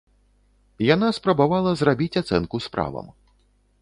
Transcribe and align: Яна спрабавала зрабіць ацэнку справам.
Яна 0.93 1.09
спрабавала 1.17 1.73
зрабіць 1.81 2.19
ацэнку 2.25 2.63
справам. 2.67 3.15